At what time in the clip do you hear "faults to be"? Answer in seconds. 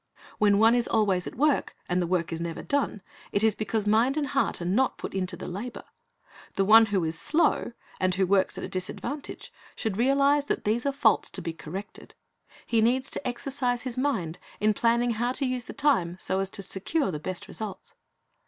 10.91-11.53